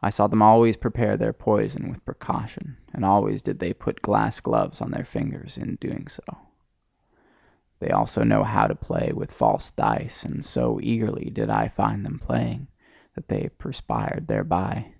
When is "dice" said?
9.70-10.24